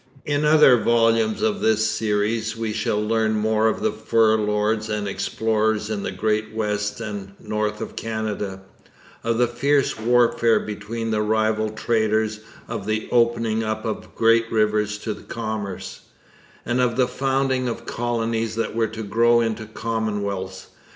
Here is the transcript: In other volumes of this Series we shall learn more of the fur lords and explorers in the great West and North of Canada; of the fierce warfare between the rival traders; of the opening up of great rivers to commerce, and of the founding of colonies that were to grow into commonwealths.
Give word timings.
In 0.25 0.45
other 0.45 0.77
volumes 0.79 1.43
of 1.43 1.59
this 1.61 1.87
Series 1.87 2.57
we 2.57 2.73
shall 2.73 2.99
learn 2.99 3.33
more 3.33 3.67
of 3.67 3.81
the 3.81 3.91
fur 3.91 4.35
lords 4.35 4.89
and 4.89 5.07
explorers 5.07 5.91
in 5.91 6.01
the 6.01 6.09
great 6.11 6.55
West 6.55 6.99
and 6.99 7.33
North 7.39 7.81
of 7.81 7.95
Canada; 7.95 8.61
of 9.23 9.37
the 9.37 9.45
fierce 9.45 9.99
warfare 9.99 10.59
between 10.59 11.11
the 11.11 11.21
rival 11.21 11.69
traders; 11.69 12.39
of 12.67 12.87
the 12.87 13.09
opening 13.11 13.63
up 13.63 13.85
of 13.85 14.15
great 14.15 14.51
rivers 14.51 14.97
to 14.97 15.13
commerce, 15.13 15.99
and 16.65 16.81
of 16.81 16.95
the 16.95 17.07
founding 17.07 17.67
of 17.67 17.85
colonies 17.85 18.55
that 18.55 18.75
were 18.75 18.87
to 18.87 19.03
grow 19.03 19.39
into 19.39 19.67
commonwealths. 19.67 20.69